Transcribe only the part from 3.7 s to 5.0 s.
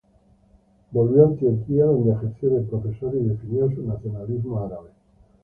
nacionalismo árabe.